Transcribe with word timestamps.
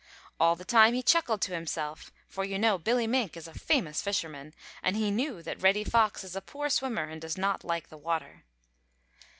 All 0.39 0.55
the 0.55 0.65
time 0.65 0.95
he 0.95 1.03
chuckled 1.03 1.41
to 1.43 1.53
himself, 1.53 2.11
for 2.27 2.43
you 2.43 2.57
know 2.57 2.79
Billy 2.79 3.05
Mink 3.05 3.37
is 3.37 3.47
a 3.47 3.53
famous 3.53 4.01
fisherman, 4.01 4.55
and 4.81 4.95
he 4.97 5.11
knew 5.11 5.43
that 5.43 5.61
Reddy 5.61 5.83
Fox 5.83 6.23
is 6.23 6.35
a 6.35 6.41
poor 6.41 6.71
swimmer 6.71 7.03
and 7.03 7.21
does 7.21 7.37
not 7.37 7.63
like 7.63 7.89
the 7.89 7.97
water. 7.99 8.43